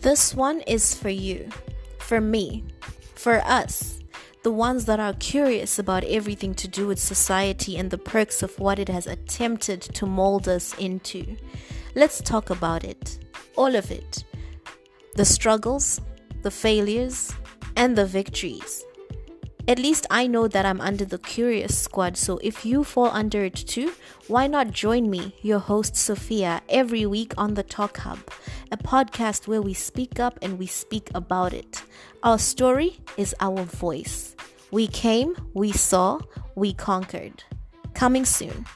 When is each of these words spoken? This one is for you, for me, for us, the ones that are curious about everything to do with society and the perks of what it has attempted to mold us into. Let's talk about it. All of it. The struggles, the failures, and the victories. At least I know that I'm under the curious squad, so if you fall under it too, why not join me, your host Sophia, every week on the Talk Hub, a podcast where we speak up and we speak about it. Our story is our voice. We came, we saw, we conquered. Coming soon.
This 0.00 0.34
one 0.34 0.60
is 0.62 0.94
for 0.94 1.10
you, 1.10 1.50
for 1.98 2.22
me, 2.22 2.64
for 3.14 3.42
us, 3.44 4.00
the 4.42 4.50
ones 4.50 4.86
that 4.86 4.98
are 4.98 5.12
curious 5.12 5.78
about 5.78 6.04
everything 6.04 6.54
to 6.54 6.66
do 6.66 6.86
with 6.86 6.98
society 6.98 7.76
and 7.76 7.90
the 7.90 7.98
perks 7.98 8.42
of 8.42 8.58
what 8.58 8.78
it 8.78 8.88
has 8.88 9.06
attempted 9.06 9.82
to 9.82 10.06
mold 10.06 10.48
us 10.48 10.74
into. 10.78 11.36
Let's 11.94 12.22
talk 12.22 12.48
about 12.48 12.82
it. 12.82 13.18
All 13.56 13.76
of 13.76 13.90
it. 13.90 14.24
The 15.16 15.26
struggles, 15.26 16.00
the 16.40 16.50
failures, 16.50 17.34
and 17.76 17.94
the 17.94 18.06
victories. 18.06 18.82
At 19.70 19.78
least 19.78 20.04
I 20.10 20.26
know 20.26 20.48
that 20.48 20.66
I'm 20.66 20.80
under 20.80 21.04
the 21.04 21.16
curious 21.16 21.78
squad, 21.78 22.16
so 22.16 22.40
if 22.42 22.66
you 22.66 22.82
fall 22.82 23.06
under 23.12 23.44
it 23.44 23.54
too, 23.54 23.92
why 24.26 24.48
not 24.48 24.72
join 24.72 25.08
me, 25.08 25.36
your 25.42 25.60
host 25.60 25.94
Sophia, 25.94 26.60
every 26.68 27.06
week 27.06 27.34
on 27.38 27.54
the 27.54 27.62
Talk 27.62 27.98
Hub, 27.98 28.18
a 28.72 28.76
podcast 28.76 29.46
where 29.46 29.62
we 29.62 29.72
speak 29.72 30.18
up 30.18 30.40
and 30.42 30.58
we 30.58 30.66
speak 30.66 31.08
about 31.14 31.52
it. 31.52 31.84
Our 32.24 32.40
story 32.40 32.98
is 33.16 33.32
our 33.38 33.62
voice. 33.62 34.34
We 34.72 34.88
came, 34.88 35.36
we 35.54 35.70
saw, 35.70 36.18
we 36.56 36.72
conquered. 36.72 37.44
Coming 37.94 38.24
soon. 38.24 38.66